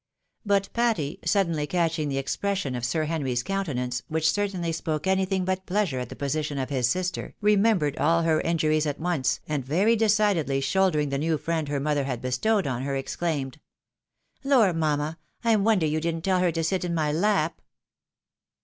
[0.43, 5.45] But Patty, suddenly catching the expression of Sir Henry's countenance, which ceri tainly spoke anything
[5.45, 9.63] but pleasure at the position of his sister, remembered all her injuries at once, and
[9.63, 13.59] very decidedly shoulder ing the new friend her mother had bestowed on her, exclaimed,"
[14.43, 14.73] Lor!
[14.73, 15.19] mamma!
[15.43, 17.61] I wonder you didn't tell her to sit in my lap."